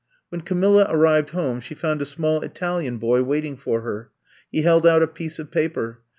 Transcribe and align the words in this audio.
When 0.29 0.41
Camilla 0.41 0.87
arrived 0.89 1.29
home 1.29 1.59
she 1.59 1.75
found 1.75 2.01
a 2.01 2.07
small 2.07 2.41
Italian 2.41 2.97
boy 2.97 3.21
waiting 3.21 3.55
for 3.55 3.81
her. 3.81 4.09
He 4.51 4.63
held 4.63 4.87
out 4.87 5.03
a 5.03 5.07
piece 5.07 5.37
of 5.37 5.51
paper. 5.51 5.99